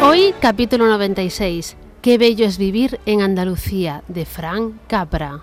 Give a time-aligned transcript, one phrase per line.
[0.00, 1.76] Hoy capítulo 96.
[2.02, 5.40] Qué bello es vivir en Andalucía, de Fran Capra.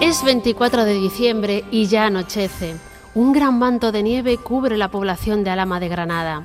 [0.00, 2.74] Es 24 de diciembre y ya anochece.
[3.14, 6.42] Un gran manto de nieve cubre la población de Alama de Granada.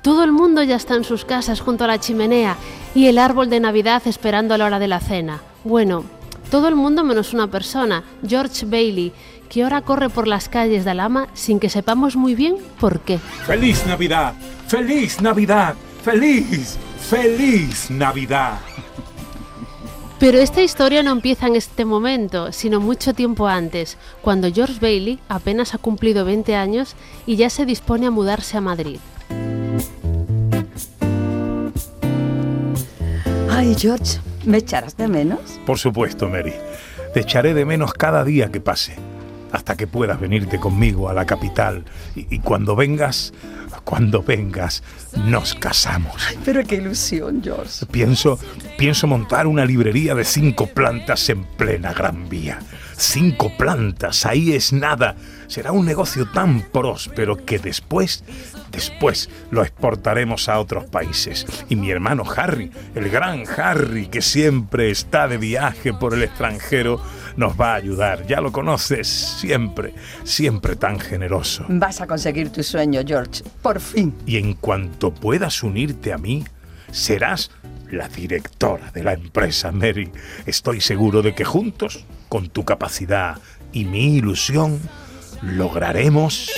[0.00, 2.56] Todo el mundo ya está en sus casas junto a la chimenea
[2.94, 5.42] y el árbol de Navidad esperando a la hora de la cena.
[5.64, 6.04] Bueno,
[6.50, 9.12] todo el mundo menos una persona, George Bailey,
[9.50, 13.18] que ahora corre por las calles de Alama sin que sepamos muy bien por qué.
[13.18, 14.32] ¡Feliz Navidad!
[14.68, 15.74] ¡Feliz Navidad!
[16.02, 16.78] ¡Feliz!
[16.98, 18.60] ¡Feliz Navidad!
[20.20, 25.18] Pero esta historia no empieza en este momento, sino mucho tiempo antes, cuando George Bailey
[25.28, 26.94] apenas ha cumplido 20 años
[27.26, 29.00] y ya se dispone a mudarse a Madrid.
[33.50, 35.40] Ay, George, ¿me echarás de menos?
[35.66, 36.52] Por supuesto, Mary.
[37.14, 38.96] Te echaré de menos cada día que pase,
[39.52, 41.84] hasta que puedas venirte conmigo a la capital.
[42.14, 43.32] Y, y cuando vengas,
[43.84, 44.82] cuando vengas,
[45.24, 46.14] nos casamos.
[46.44, 47.86] Pero qué ilusión, George.
[47.86, 48.38] Pienso,
[48.78, 52.58] pienso montar una librería de cinco plantas en plena Gran Vía.
[52.96, 55.16] Cinco plantas, ahí es nada.
[55.46, 58.22] Será un negocio tan próspero que después,
[58.70, 61.46] después lo exportaremos a otros países.
[61.68, 67.00] Y mi hermano Harry, el gran Harry, que siempre está de viaje por el extranjero,
[67.36, 68.26] nos va a ayudar.
[68.26, 71.64] Ya lo conoces, siempre, siempre tan generoso.
[71.68, 73.42] Vas a conseguir tu sueño, George.
[73.62, 74.14] Por fin.
[74.26, 76.44] Y en cuanto puedas unirte a mí,
[76.90, 77.50] serás
[77.90, 80.10] la directora de la empresa, Mary.
[80.46, 83.38] Estoy seguro de que juntos, con tu capacidad
[83.72, 84.80] y mi ilusión,
[85.42, 86.50] lograremos...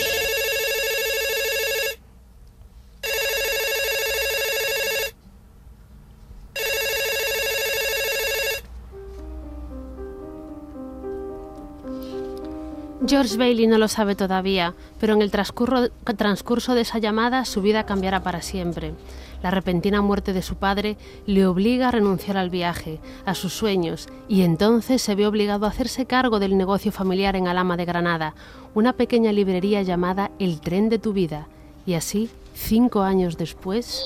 [13.04, 17.60] George Bailey no lo sabe todavía, pero en el transcurso, transcurso de esa llamada su
[17.60, 18.94] vida cambiará para siempre.
[19.42, 20.96] La repentina muerte de su padre
[21.26, 25.70] le obliga a renunciar al viaje, a sus sueños, y entonces se ve obligado a
[25.70, 28.34] hacerse cargo del negocio familiar en Alama de Granada,
[28.72, 31.48] una pequeña librería llamada El tren de tu vida.
[31.84, 34.00] Y así, cinco años después...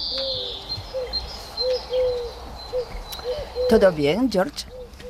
[3.68, 4.64] ¿Todo bien, George?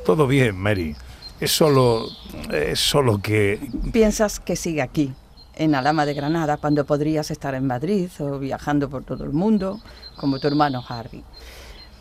[0.05, 0.97] Todo bien, Mary.
[1.41, 2.09] Es solo...
[2.51, 3.71] es solo que...
[3.93, 5.13] ¿Piensas que sigue aquí,
[5.55, 9.81] en Alama de Granada, cuando podrías estar en Madrid o viajando por todo el mundo,
[10.17, 11.23] como tu hermano Harry?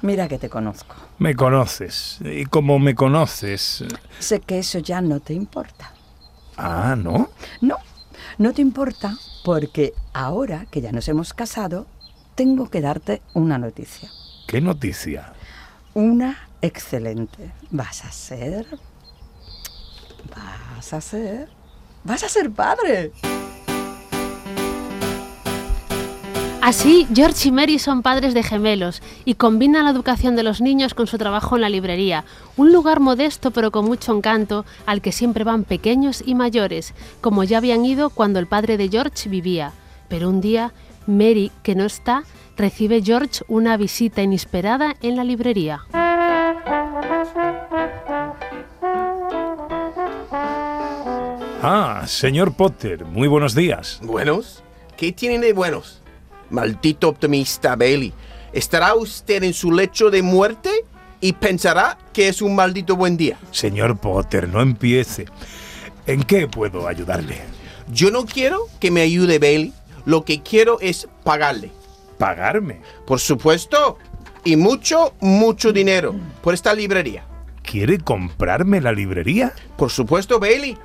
[0.02, 0.96] Mira que te conozco.
[1.18, 2.20] Me conoces.
[2.24, 3.84] Y como me conoces...
[4.20, 5.92] Sé que eso ya no te importa.
[6.58, 7.30] Ah, ¿no?
[7.60, 7.78] No,
[8.38, 11.88] no te importa porque ahora que ya nos hemos casado,
[12.36, 14.10] tengo que darte una noticia.
[14.48, 15.34] ¿Qué noticia?
[15.94, 17.52] Una excelente.
[17.72, 18.66] Vas a ser...
[20.76, 21.50] Vas a ser...
[22.04, 23.12] Vas a ser padre.
[26.66, 30.96] Así, George y Mary son padres de gemelos y combinan la educación de los niños
[30.96, 32.26] con su trabajo en la librería,
[32.58, 37.44] un lugar modesto pero con mucho encanto al que siempre van pequeños y mayores, como
[37.44, 39.74] ya habían ido cuando el padre de George vivía.
[40.08, 40.74] Pero un día,
[41.06, 42.24] Mary, que no está,
[42.58, 45.82] recibe George una visita inesperada en la librería.
[51.68, 54.00] Ah, señor Potter, muy buenos días.
[54.04, 54.64] ¿Buenos?
[54.98, 56.00] ¿Qué tienen de buenos?
[56.52, 58.14] Maldito optimista Bailey.
[58.54, 60.70] ¿Estará usted en su lecho de muerte
[61.22, 63.40] y pensará que es un maldito buen día?
[63.50, 65.26] Señor Potter, no empiece.
[66.06, 67.42] ¿En qué puedo ayudarle?
[67.92, 69.74] Yo no quiero que me ayude Bailey.
[70.06, 71.72] Lo que quiero es pagarle.
[72.20, 72.82] ¿Pagarme?
[73.08, 73.98] Por supuesto.
[74.44, 76.14] Y mucho, mucho dinero
[76.44, 77.26] por esta librería.
[77.64, 79.52] ¿Quiere comprarme la librería?
[79.78, 80.78] Por supuesto, Bailey.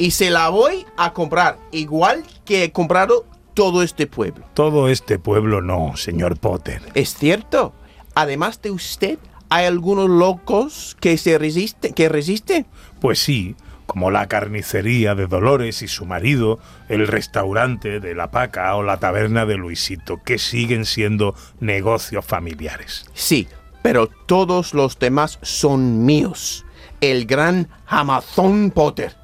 [0.00, 4.46] Y se la voy a comprar, igual que he comprado todo este pueblo.
[4.54, 6.80] Todo este pueblo no, señor Potter.
[6.94, 7.74] Es cierto.
[8.14, 9.18] Además de usted,
[9.50, 12.66] hay algunos locos que se resisten, que resisten.
[12.98, 18.74] Pues sí, como la carnicería de Dolores y su marido, el restaurante de La Paca
[18.76, 23.04] o la taberna de Luisito, que siguen siendo negocios familiares.
[23.12, 23.48] Sí,
[23.82, 26.64] pero todos los demás son míos.
[27.02, 29.19] El gran Amazon Potter.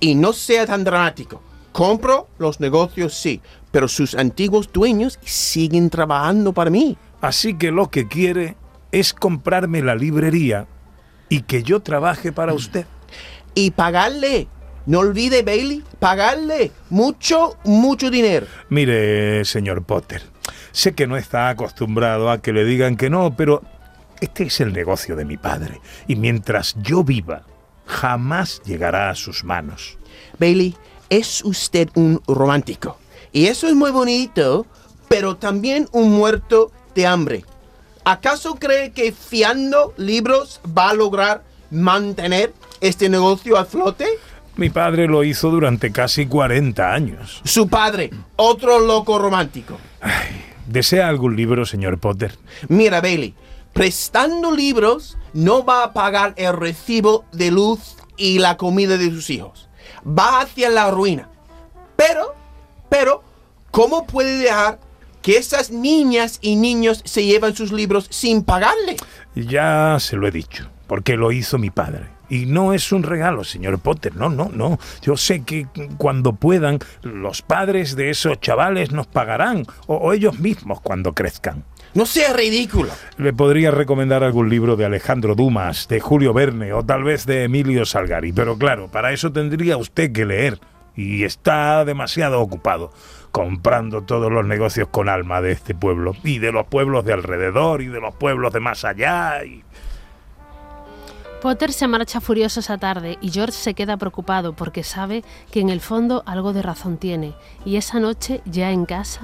[0.00, 1.42] Y no sea tan dramático.
[1.72, 6.96] Compro los negocios, sí, pero sus antiguos dueños siguen trabajando para mí.
[7.20, 8.56] Así que lo que quiere
[8.92, 10.66] es comprarme la librería
[11.28, 12.86] y que yo trabaje para usted.
[13.54, 14.48] Y pagarle.
[14.86, 18.46] No olvide, Bailey, pagarle mucho, mucho dinero.
[18.70, 20.22] Mire, señor Potter,
[20.72, 23.62] sé que no está acostumbrado a que le digan que no, pero
[24.20, 25.80] este es el negocio de mi padre.
[26.08, 27.42] Y mientras yo viva,
[27.90, 29.98] jamás llegará a sus manos.
[30.38, 30.74] Bailey,
[31.10, 32.96] es usted un romántico.
[33.32, 34.66] Y eso es muy bonito,
[35.08, 37.44] pero también un muerto de hambre.
[38.04, 44.06] ¿Acaso cree que fiando libros va a lograr mantener este negocio a flote?
[44.56, 47.40] Mi padre lo hizo durante casi 40 años.
[47.44, 49.78] Su padre, otro loco romántico.
[50.66, 52.36] ¿Desea algún libro, señor Potter?
[52.68, 53.34] Mira, Bailey,
[53.72, 59.30] prestando libros no va a pagar el recibo de luz y la comida de sus
[59.30, 59.68] hijos.
[60.06, 61.28] Va hacia la ruina.
[61.96, 62.34] Pero,
[62.88, 63.22] pero,
[63.70, 64.80] ¿cómo puede dejar
[65.22, 68.96] que esas niñas y niños se llevan sus libros sin pagarle?
[69.34, 72.06] Ya se lo he dicho, porque lo hizo mi padre.
[72.28, 74.78] Y no es un regalo, señor Potter, no, no, no.
[75.02, 75.66] Yo sé que
[75.98, 81.64] cuando puedan, los padres de esos chavales nos pagarán, o, o ellos mismos cuando crezcan.
[81.92, 82.90] No sea ridículo.
[83.18, 87.44] Le podría recomendar algún libro de Alejandro Dumas, de Julio Verne o tal vez de
[87.44, 90.60] Emilio Salgari, pero claro, para eso tendría usted que leer
[90.94, 92.92] y está demasiado ocupado
[93.32, 97.82] comprando todos los negocios con alma de este pueblo y de los pueblos de alrededor
[97.82, 99.64] y de los pueblos de más allá y...
[101.40, 105.70] Potter se marcha furioso esa tarde y George se queda preocupado porque sabe que en
[105.70, 107.34] el fondo algo de razón tiene.
[107.64, 109.22] Y esa noche, ya en casa...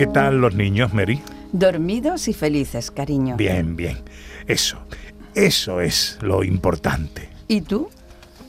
[0.00, 1.20] ¿Qué tal los niños, Mary?
[1.52, 3.36] Dormidos y felices, cariño.
[3.36, 3.98] Bien, bien.
[4.46, 4.78] Eso,
[5.34, 7.28] eso es lo importante.
[7.48, 7.90] ¿Y tú?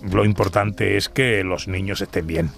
[0.01, 2.51] Lo importante es que los niños estén bien.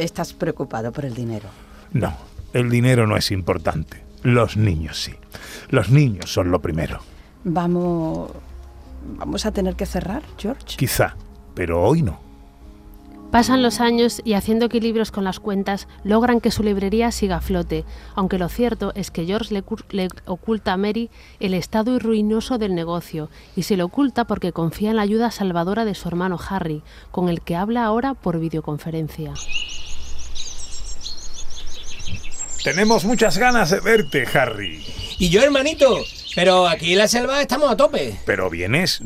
[0.00, 1.48] Estás preocupado por el dinero.
[1.92, 2.16] No,
[2.54, 4.02] el dinero no es importante.
[4.24, 5.14] Los niños sí.
[5.68, 6.98] Los niños son lo primero.
[7.44, 8.32] Vamos...
[9.16, 10.76] ¿Vamos a tener que cerrar, George?
[10.76, 11.14] Quizá,
[11.54, 12.29] pero hoy no.
[13.30, 17.40] Pasan los años y haciendo equilibrios con las cuentas logran que su librería siga a
[17.40, 17.84] flote,
[18.16, 19.54] aunque lo cierto es que George
[19.90, 24.90] le, oculta a Mary el estado ruinoso del negocio y se lo oculta porque confía
[24.90, 26.82] en la ayuda salvadora de su hermano Harry,
[27.12, 29.34] con el que habla ahora por videoconferencia.
[32.64, 34.84] Tenemos muchas ganas de verte, Harry.
[35.18, 35.98] Y yo, hermanito,
[36.34, 38.18] pero aquí en la selva estamos a tope.
[38.26, 39.00] Pero vienes,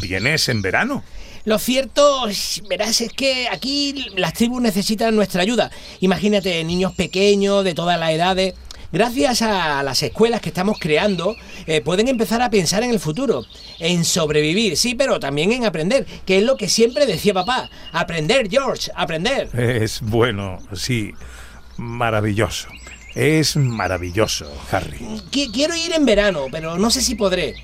[0.00, 1.02] vienes en verano.
[1.44, 2.24] Lo cierto,
[2.68, 5.70] verás, es que aquí las tribus necesitan nuestra ayuda.
[6.00, 8.54] Imagínate, niños pequeños de todas las edades.
[8.90, 11.36] Gracias a las escuelas que estamos creando,
[11.66, 13.44] eh, pueden empezar a pensar en el futuro,
[13.78, 17.68] en sobrevivir, sí, pero también en aprender, que es lo que siempre decía papá.
[17.92, 19.48] Aprender, George, aprender.
[19.58, 21.12] Es bueno, sí,
[21.76, 22.68] maravilloso.
[23.14, 24.98] Es maravilloso, Harry.
[25.30, 27.54] Qui- Quiero ir en verano, pero no sé si podré.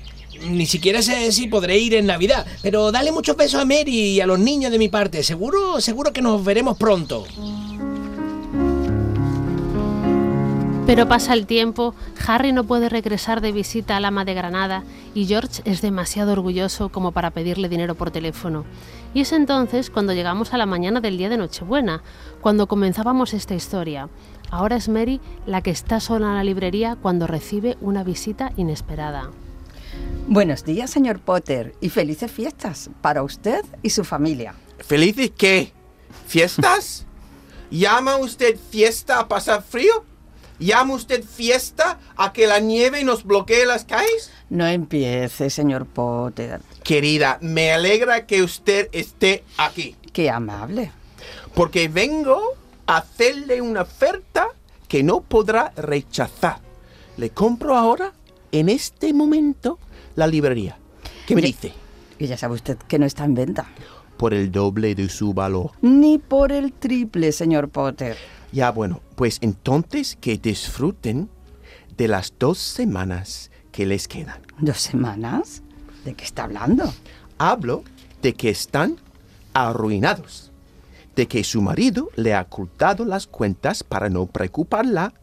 [0.49, 2.45] Ni siquiera sé si podré ir en Navidad.
[2.61, 5.23] Pero dale muchos besos a Mary y a los niños de mi parte.
[5.23, 7.25] Seguro, seguro que nos veremos pronto.
[10.85, 11.95] Pero pasa el tiempo,
[12.27, 14.83] Harry no puede regresar de visita al ama de Granada
[15.15, 18.65] y George es demasiado orgulloso como para pedirle dinero por teléfono.
[19.15, 22.03] Y es entonces cuando llegamos a la mañana del día de Nochebuena,
[22.39, 24.09] cuando comenzábamos esta historia.
[24.51, 29.31] Ahora es Mary la que está sola en la librería cuando recibe una visita inesperada.
[30.27, 34.55] Buenos días, señor Potter, y felices fiestas para usted y su familia.
[34.79, 35.71] ¿Felices qué?
[36.27, 37.05] ¿Fiestas?
[37.71, 40.03] ¿Llama usted fiesta a pasar frío?
[40.57, 44.31] ¿Llama usted fiesta a que la nieve nos bloquee las calles?
[44.49, 46.61] No empiece, señor Potter.
[46.83, 50.91] Querida, me alegra que usted esté aquí, Qué amable.
[51.53, 52.41] porque vengo
[52.87, 54.47] a hacerle una oferta
[54.87, 56.59] que no podrá rechazar.
[57.17, 58.13] Le compro ahora,
[58.59, 59.79] en este momento,
[60.15, 60.77] la librería.
[61.27, 61.73] ¿Qué me Ya- dice?
[62.19, 63.67] Y ya sabe usted que no está en venta.
[64.17, 65.71] Por el doble de su valor.
[65.81, 68.15] Ni por el triple, señor Potter.
[68.53, 71.29] Ya bueno, pues entonces que disfruten
[71.97, 74.39] de las dos semanas que les quedan.
[74.59, 75.61] ¿Dos semanas?
[76.05, 76.93] ¿De qué está hablando?
[77.37, 77.83] Hablo
[78.21, 78.95] de que están
[79.53, 80.51] arruinados,
[81.17, 85.13] de que su marido le ha ocultado las cuentas para no preocuparla,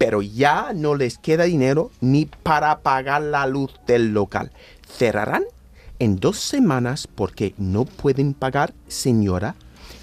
[0.00, 4.50] pero ya no les queda dinero ni para pagar la luz del local.
[4.88, 5.44] Cerrarán
[5.98, 9.56] en dos semanas porque no pueden pagar, señora,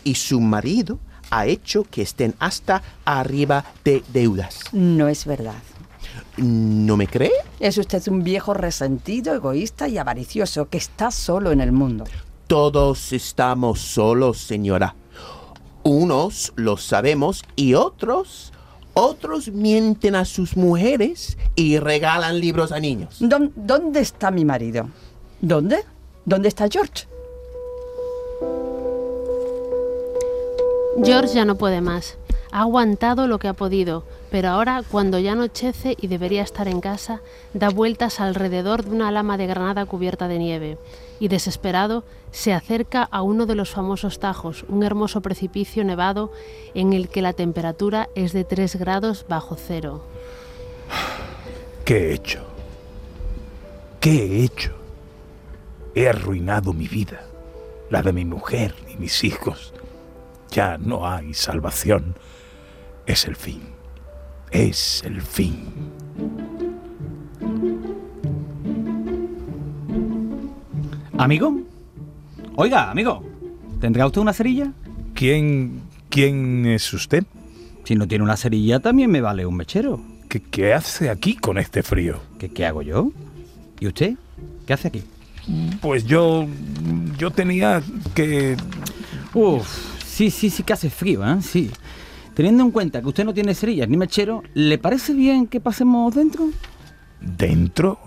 [0.04, 1.00] y su marido
[1.32, 4.66] ha hecho que estén hasta arriba de deudas.
[4.72, 5.64] No es verdad.
[6.38, 7.32] ¿No me cree?
[7.60, 12.04] Es usted un viejo resentido, egoísta y avaricioso que está solo en el mundo.
[12.46, 14.94] Todos estamos solos, señora.
[15.82, 18.54] Unos lo sabemos y otros,
[18.98, 23.18] otros mienten a sus mujeres y regalan libros a niños.
[23.20, 24.90] ¿Dó- ¿Dónde está mi marido?
[25.42, 25.84] ¿Dónde?
[26.26, 27.06] ¿Dónde está George?
[31.04, 32.18] George ya no puede más.
[32.52, 36.82] Ha aguantado lo que ha podido, pero ahora, cuando ya anochece y debería estar en
[36.82, 37.22] casa,
[37.54, 40.78] da vueltas alrededor de una lama de granada cubierta de nieve
[41.20, 46.32] y, desesperado, se acerca a uno de los famosos tajos, un hermoso precipicio nevado
[46.74, 50.04] en el que la temperatura es de 3 grados bajo cero.
[51.86, 52.46] ¿Qué he hecho?
[54.00, 54.74] ¿Qué he hecho?
[55.96, 57.24] He arruinado mi vida,
[57.90, 59.74] la de mi mujer y mis hijos.
[60.52, 62.16] Ya no hay salvación.
[63.08, 63.62] Es el fin.
[64.52, 65.56] Es el fin.
[71.18, 71.58] Amigo.
[72.58, 73.24] Oiga, amigo.
[73.80, 74.74] ¿Tendrá usted una cerilla?
[75.14, 77.24] ¿Quién, quién es usted?
[77.86, 80.02] Si no tiene una cerilla, también me vale un mechero.
[80.28, 82.20] ¿Qué, qué hace aquí con este frío?
[82.38, 83.14] ¿Qué, qué hago yo?
[83.80, 84.16] ¿Y usted?
[84.66, 85.04] ¿Qué hace aquí?
[85.82, 86.46] Pues yo,
[87.18, 87.82] yo tenía
[88.14, 88.58] que...
[89.34, 89.66] Uf,
[90.06, 91.38] sí, sí, sí que hace frío, ¿eh?
[91.42, 91.72] Sí.
[92.38, 96.14] Teniendo en cuenta que usted no tiene cerillas ni mechero, ¿le parece bien que pasemos
[96.14, 96.50] dentro?
[97.20, 97.98] ¿Dentro?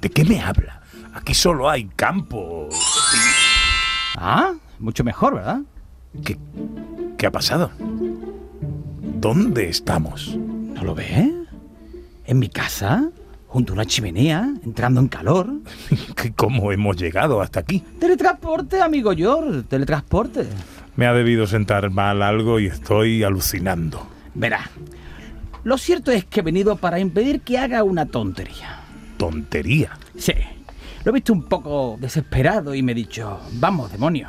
[0.00, 0.80] ¿De qué me habla?
[1.12, 2.70] Aquí solo hay campo.
[4.16, 5.60] Ah, mucho mejor, ¿verdad?
[6.24, 6.38] ¿Qué,
[7.18, 7.70] qué ha pasado?
[9.20, 10.34] ¿Dónde estamos?
[10.38, 11.30] ¿No lo ve?
[12.24, 13.10] ¿En mi casa?
[13.46, 14.54] ¿Junto a una chimenea?
[14.64, 15.50] ¿Entrando en calor?
[16.16, 17.80] ¿Qué- ¿Cómo hemos llegado hasta aquí?
[17.98, 20.46] Teletransporte, amigo George, teletransporte.
[21.00, 24.06] Me ha debido sentar mal algo y estoy alucinando.
[24.34, 24.70] Verá,
[25.64, 28.80] lo cierto es que he venido para impedir que haga una tontería.
[29.16, 29.96] Tontería.
[30.18, 30.34] Sí,
[31.02, 34.28] lo he visto un poco desesperado y me he dicho, vamos, demonio,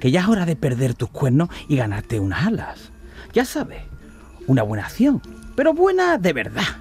[0.00, 2.90] que ya es hora de perder tus cuernos y ganarte unas alas.
[3.34, 3.82] Ya sabes,
[4.46, 5.20] una buena acción,
[5.54, 6.78] pero buena de verdad,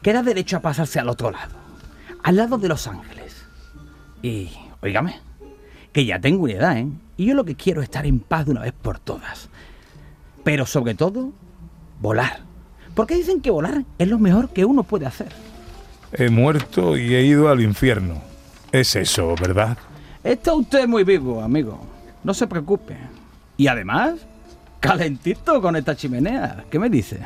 [0.00, 1.56] que da derecho a pasarse al otro lado,
[2.22, 3.44] al lado de los ángeles.
[4.22, 4.48] Y,
[4.80, 5.20] oígame,
[5.98, 6.86] que ya tengo una edad, ¿eh?
[7.16, 9.48] Y yo lo que quiero es estar en paz de una vez por todas.
[10.44, 11.32] Pero sobre todo,
[12.00, 12.38] volar.
[12.94, 15.26] Porque dicen que volar es lo mejor que uno puede hacer.
[16.12, 18.22] He muerto y he ido al infierno.
[18.70, 19.76] Es eso, ¿verdad?
[20.22, 21.84] Está usted muy vivo, amigo.
[22.22, 22.96] No se preocupe.
[23.56, 24.20] Y además,
[24.78, 26.64] calentito con esta chimenea.
[26.70, 27.18] ¿Qué me dice?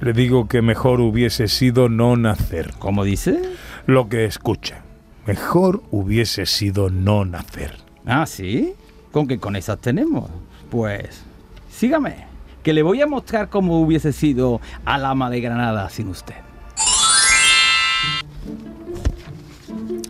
[0.00, 2.72] Le digo que mejor hubiese sido no nacer.
[2.76, 3.40] ¿Cómo dice?
[3.86, 4.82] Lo que escucha.
[5.28, 7.89] Mejor hubiese sido no nacer.
[8.06, 8.74] Ah, ¿sí?
[9.12, 10.30] ¿Con qué con esas tenemos?
[10.70, 11.22] Pues,
[11.70, 12.26] sígame,
[12.62, 16.36] que le voy a mostrar cómo hubiese sido al ama de Granada sin usted.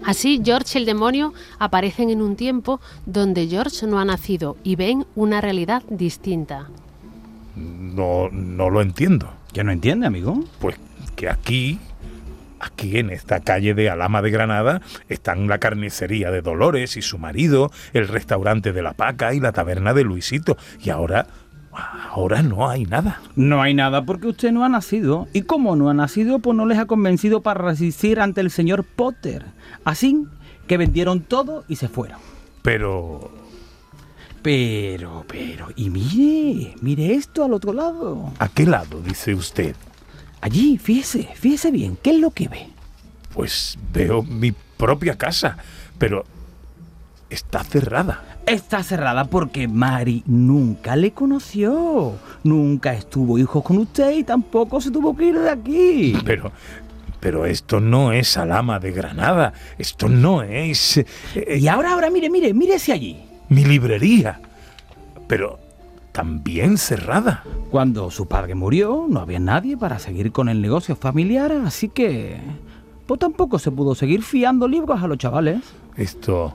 [0.04, 4.74] Así, George y el demonio aparecen en un tiempo donde George no ha nacido y
[4.74, 6.68] ven una realidad distinta.
[7.54, 9.30] No, no lo entiendo.
[9.52, 10.42] ¿Ya no entiende, amigo?
[10.58, 10.76] Pues
[11.16, 11.78] que aquí,
[12.60, 17.18] aquí en esta calle de Alama de Granada, están la carnicería de Dolores y su
[17.18, 20.56] marido, el restaurante de la Paca y la taberna de Luisito.
[20.80, 21.26] Y ahora,
[22.10, 23.20] ahora no hay nada.
[23.34, 25.26] No hay nada porque usted no ha nacido.
[25.32, 28.84] Y como no ha nacido, pues no les ha convencido para resistir ante el señor
[28.84, 29.46] Potter.
[29.84, 30.26] Así
[30.66, 32.18] que vendieron todo y se fueron.
[32.62, 33.30] Pero
[34.42, 38.32] Pero, pero, y mire, mire esto al otro lado.
[38.38, 39.74] ¿a qué lado dice usted?
[40.40, 42.66] Allí, fíjese, fíjese bien, ¿qué es lo que ve?
[43.34, 45.56] Pues veo mi propia casa,
[45.98, 46.24] pero
[47.28, 48.24] está cerrada.
[48.46, 52.14] Está cerrada porque Mari nunca le conoció.
[52.42, 56.18] Nunca estuvo hijos con usted y tampoco se tuvo que ir de aquí.
[56.24, 56.50] Pero,
[57.20, 59.52] pero esto no es Alama de Granada.
[59.78, 61.06] Esto no es eh,
[61.60, 63.20] Y ahora, ahora, mire, mire, mírese allí.
[63.50, 64.40] mi librería.
[65.28, 65.60] Pero
[66.20, 67.44] también cerrada.
[67.70, 72.38] Cuando su padre murió, no había nadie para seguir con el negocio familiar, así que...
[73.06, 75.62] Pues tampoco se pudo seguir fiando libros a los chavales.
[75.96, 76.54] Esto,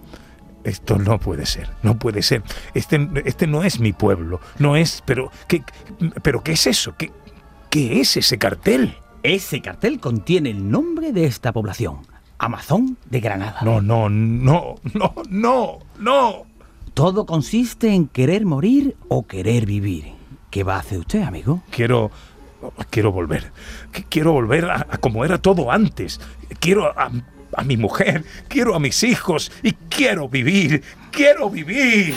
[0.64, 1.72] esto no puede ser.
[1.82, 2.44] No puede ser.
[2.76, 4.40] Este, este no es mi pueblo.
[4.60, 5.02] No es.
[5.04, 5.64] Pero qué,
[6.22, 6.94] pero qué es eso.
[6.96, 7.12] ¿Qué,
[7.72, 8.96] qué es ese cartel?
[9.24, 12.02] Ese cartel contiene el nombre de esta población,
[12.38, 13.62] Amazon de Granada.
[13.64, 16.55] No, no, no, no, no, no.
[16.96, 20.14] Todo consiste en querer morir o querer vivir.
[20.50, 21.62] ¿Qué va a hacer usted, amigo?
[21.70, 22.10] Quiero.
[22.90, 23.52] Quiero volver.
[23.94, 26.20] Qu- Quiero volver a, como era todo antes.
[26.60, 28.24] Quiero a mi mujer.
[28.48, 29.52] Quiero a mis hijos.
[29.62, 30.82] Y quiero vivir.
[31.12, 32.16] Quiero vivir.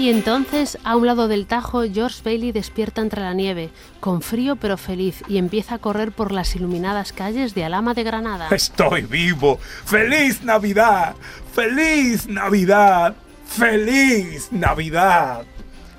[0.00, 3.68] Y entonces, a un lado del Tajo, George Bailey despierta entre la nieve,
[4.00, 8.02] con frío pero feliz, y empieza a correr por las iluminadas calles de Alama de
[8.02, 8.48] Granada.
[8.50, 9.58] Estoy vivo.
[9.58, 11.16] ¡Feliz Navidad!
[11.52, 13.14] ¡Feliz Navidad!
[13.44, 15.44] ¡Feliz Navidad!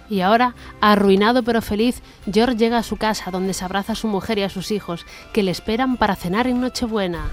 [0.09, 4.07] Y ahora, arruinado pero feliz, George llega a su casa donde se abraza a su
[4.07, 7.25] mujer y a sus hijos, que le esperan para cenar en Nochebuena.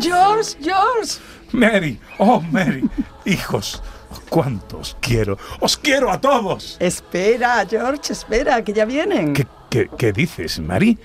[0.00, 1.20] George, George.
[1.52, 2.88] Mary, oh Mary,
[3.26, 3.82] hijos,
[4.20, 5.38] cuántos quiero.
[5.60, 6.76] Os quiero a todos.
[6.80, 9.32] Espera, George, espera, que ya vienen.
[9.32, 10.98] ¿Qué, qué, qué dices, Mary?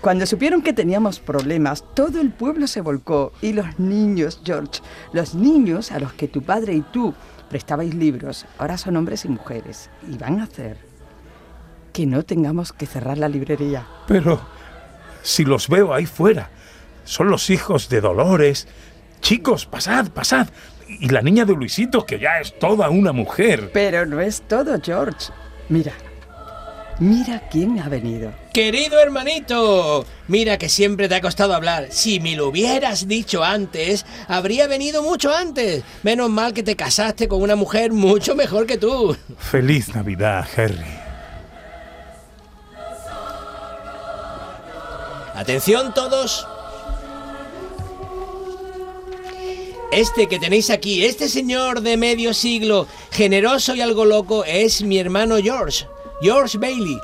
[0.00, 3.32] Cuando supieron que teníamos problemas, todo el pueblo se volcó.
[3.42, 4.80] Y los niños, George,
[5.12, 7.14] los niños a los que tu padre y tú
[7.48, 9.90] prestabais libros, ahora son hombres y mujeres.
[10.08, 10.78] Y van a hacer
[11.92, 13.86] que no tengamos que cerrar la librería.
[14.06, 14.40] Pero
[15.22, 16.50] si los veo ahí fuera,
[17.04, 18.68] son los hijos de Dolores.
[19.20, 20.48] Chicos, pasad, pasad.
[20.88, 23.70] Y la niña de Luisito, que ya es toda una mujer.
[23.72, 25.32] Pero no es todo, George.
[25.68, 25.92] Mira,
[27.00, 28.32] mira quién ha venido.
[28.52, 31.88] Querido hermanito, mira que siempre te ha costado hablar.
[31.90, 35.82] Si me lo hubieras dicho antes, habría venido mucho antes.
[36.02, 39.16] Menos mal que te casaste con una mujer mucho mejor que tú.
[39.38, 41.06] Feliz Navidad, Harry.
[45.34, 46.46] Atención todos.
[49.92, 54.98] Este que tenéis aquí, este señor de medio siglo, generoso y algo loco, es mi
[54.98, 55.86] hermano George,
[56.20, 56.98] George Bailey.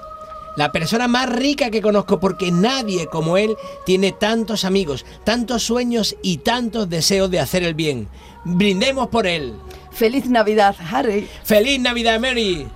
[0.56, 6.16] La persona más rica que conozco porque nadie como él tiene tantos amigos, tantos sueños
[6.22, 8.08] y tantos deseos de hacer el bien.
[8.44, 9.54] Brindemos por él.
[9.92, 11.28] Feliz Navidad, Harry.
[11.44, 12.66] ¡Feliz Navidad, Mary!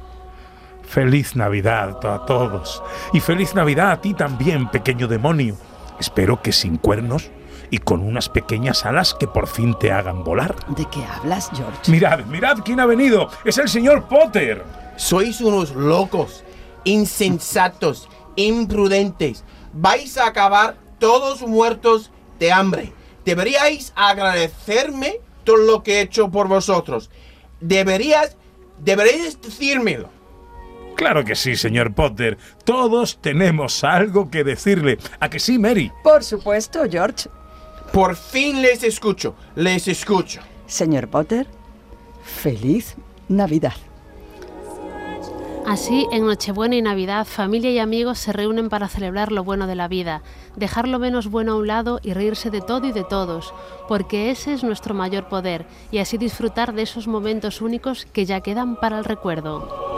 [0.85, 2.83] Feliz Navidad a todos.
[3.13, 5.57] Y feliz Navidad a ti también, pequeño demonio.
[5.99, 7.31] Espero que sin cuernos
[7.71, 10.55] y con unas pequeñas alas que por fin te hagan volar.
[10.69, 11.91] ¿De qué hablas, George?
[11.91, 13.29] Mirad, mirad quién ha venido.
[13.45, 14.65] Es el señor Potter.
[14.97, 16.45] Sois unos locos,
[16.85, 19.45] insensatos, imprudentes.
[19.73, 22.93] Vais a acabar todos muertos de hambre.
[23.25, 27.11] Deberíais agradecerme todo lo que he hecho por vosotros.
[27.61, 28.37] Deberías,
[28.79, 30.11] deberíais decírmelo.
[30.97, 32.39] Claro que sí, señor Potter.
[32.65, 34.99] Todos tenemos algo que decirle.
[35.21, 35.93] ¿A que sí, Mary?
[36.03, 37.29] Por supuesto, George.
[37.93, 40.41] Por fin les escucho, les escucho.
[40.67, 41.47] Señor Potter,
[42.23, 42.97] feliz
[43.29, 43.75] Navidad.
[45.67, 49.75] Así, en Nochebuena y Navidad, familia y amigos se reúnen para celebrar lo bueno de
[49.75, 50.23] la vida,
[50.55, 53.53] dejar lo menos bueno a un lado y reírse de todo y de todos,
[53.89, 58.43] porque ese es nuestro mayor poder, y así disfrutar de esos momentos únicos que ya
[58.43, 59.96] quedan para el recuerdo.